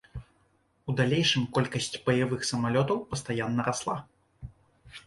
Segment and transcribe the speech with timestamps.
[0.93, 3.97] У далейшым колькасць баявых самалётаў пастаянна расла.